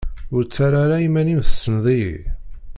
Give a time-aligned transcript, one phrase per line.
[0.35, 2.17] Ur ttarra ara iman-im tessneḍ-iyi.